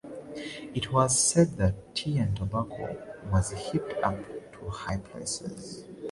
[0.73, 2.97] It was said that tea and tobacco
[3.31, 4.17] was heaped up
[4.53, 5.85] to high in places.